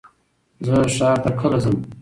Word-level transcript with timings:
زه 0.65 0.75
ښار 0.95 1.17
ته 1.23 1.29
کله 1.39 1.57
ځم؟ 1.63 1.75